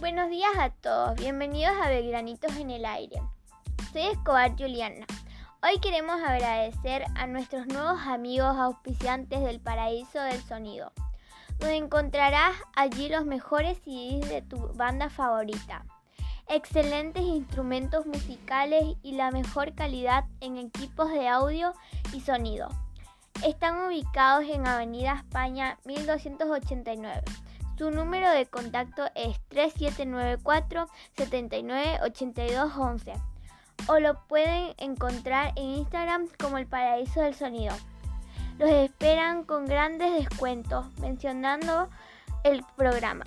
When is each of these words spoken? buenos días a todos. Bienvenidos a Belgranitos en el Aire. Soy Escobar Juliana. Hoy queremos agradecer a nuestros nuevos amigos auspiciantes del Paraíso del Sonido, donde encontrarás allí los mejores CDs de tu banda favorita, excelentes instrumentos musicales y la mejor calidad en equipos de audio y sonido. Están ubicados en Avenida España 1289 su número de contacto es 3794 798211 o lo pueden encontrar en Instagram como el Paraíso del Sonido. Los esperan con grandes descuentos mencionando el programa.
buenos 0.00 0.30
días 0.30 0.52
a 0.58 0.70
todos. 0.70 1.14
Bienvenidos 1.16 1.76
a 1.76 1.90
Belgranitos 1.90 2.56
en 2.56 2.70
el 2.70 2.86
Aire. 2.86 3.20
Soy 3.92 4.06
Escobar 4.06 4.56
Juliana. 4.56 5.04
Hoy 5.62 5.78
queremos 5.78 6.22
agradecer 6.22 7.04
a 7.16 7.26
nuestros 7.26 7.66
nuevos 7.66 8.00
amigos 8.06 8.56
auspiciantes 8.56 9.42
del 9.42 9.60
Paraíso 9.60 10.18
del 10.22 10.40
Sonido, 10.40 10.90
donde 11.58 11.76
encontrarás 11.76 12.56
allí 12.74 13.10
los 13.10 13.26
mejores 13.26 13.76
CDs 13.84 14.26
de 14.26 14.40
tu 14.40 14.72
banda 14.72 15.10
favorita, 15.10 15.84
excelentes 16.48 17.22
instrumentos 17.22 18.06
musicales 18.06 18.96
y 19.02 19.12
la 19.12 19.30
mejor 19.30 19.74
calidad 19.74 20.24
en 20.40 20.56
equipos 20.56 21.10
de 21.10 21.28
audio 21.28 21.74
y 22.14 22.22
sonido. 22.22 22.68
Están 23.44 23.86
ubicados 23.86 24.44
en 24.48 24.66
Avenida 24.66 25.12
España 25.12 25.78
1289 25.84 27.22
su 27.80 27.90
número 27.90 28.30
de 28.30 28.44
contacto 28.44 29.06
es 29.14 29.40
3794 29.48 30.86
798211 31.16 33.14
o 33.86 33.98
lo 33.98 34.22
pueden 34.26 34.74
encontrar 34.76 35.54
en 35.56 35.64
Instagram 35.64 36.28
como 36.38 36.58
el 36.58 36.66
Paraíso 36.66 37.22
del 37.22 37.34
Sonido. 37.34 37.74
Los 38.58 38.68
esperan 38.68 39.44
con 39.44 39.64
grandes 39.64 40.12
descuentos 40.12 40.92
mencionando 40.98 41.88
el 42.44 42.62
programa. 42.76 43.24